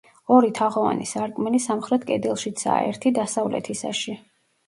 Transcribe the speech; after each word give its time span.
ორი 0.35 0.47
თაღოვანი 0.59 1.03
სარკმელი 1.09 1.59
სამხრეთ 1.65 2.07
კედელშიცაა, 2.09 2.87
ერთი 2.93 3.13
დასავლეთისაში. 3.19 4.17